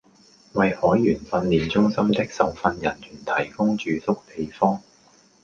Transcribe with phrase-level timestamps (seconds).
[0.53, 4.81] 為海員訓練中心的受訓人員提供住宿地方